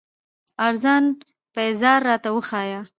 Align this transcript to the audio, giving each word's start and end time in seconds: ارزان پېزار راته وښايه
ارزان 0.67 1.03
پېزار 1.53 1.99
راته 2.09 2.29
وښايه 2.33 2.81